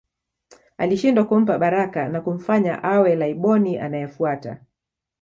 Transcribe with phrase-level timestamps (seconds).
[0.77, 4.59] Alishindwa kumpa baraka na kumfanya awe Laiboni anayefuata